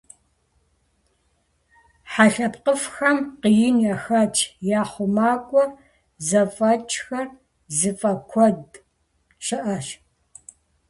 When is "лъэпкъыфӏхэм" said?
2.33-3.17